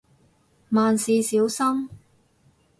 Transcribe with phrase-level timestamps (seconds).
[0.69, 1.87] 萬事小心